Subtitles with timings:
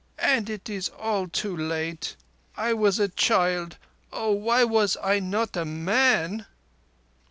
[0.17, 2.15] and it is all too late...
[2.57, 3.77] I was a child...
[4.11, 6.47] Oh, why was I not a man?